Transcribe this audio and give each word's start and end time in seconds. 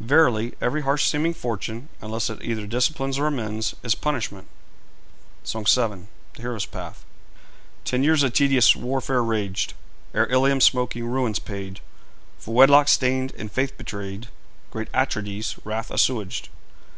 Verily, 0.00 0.54
every 0.62 0.80
harsh 0.80 1.06
seeming 1.10 1.34
fortune, 1.34 1.90
unless 2.00 2.30
it 2.30 2.42
either 2.42 2.66
disciplines 2.66 3.18
or 3.18 3.26
amends, 3.26 3.76
is 3.82 3.94
punishment.' 3.94 4.48
SONG 5.44 5.66
VII. 5.66 6.06
THE 6.32 6.40
HERO'S 6.40 6.64
PATH. 6.64 7.04
Ten 7.84 8.02
years 8.02 8.22
a 8.22 8.30
tedious 8.30 8.74
warfare 8.74 9.22
raged, 9.22 9.74
Ere 10.14 10.24
Ilium's 10.32 10.64
smoking 10.64 11.04
ruins 11.06 11.38
paid 11.38 11.80
For 12.38 12.54
wedlock 12.54 12.88
stained 12.88 13.34
and 13.36 13.52
faith 13.52 13.76
betrayed, 13.76 14.14
And 14.14 14.28
great 14.70 14.92
Atrides' 14.94 15.58
wrath 15.66 15.90
assuaged. 15.90 16.48